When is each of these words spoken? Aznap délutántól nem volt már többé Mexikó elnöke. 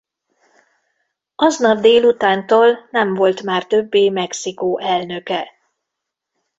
Aznap 1.35 1.79
délutántól 1.79 2.87
nem 2.91 3.13
volt 3.13 3.41
már 3.43 3.67
többé 3.67 4.09
Mexikó 4.09 4.79
elnöke. 4.79 5.49